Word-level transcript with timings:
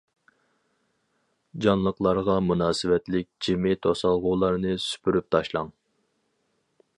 جانلىقلارغا 1.65 2.37
مۇناسىۋەتلىك 2.45 3.29
جىمى 3.49 3.75
توسالغۇلارنى 3.87 4.73
سۈپۈرۈپ 4.87 5.29
تاشلاڭ. 5.37 5.71